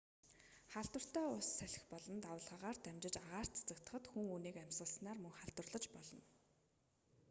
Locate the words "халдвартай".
0.73-1.25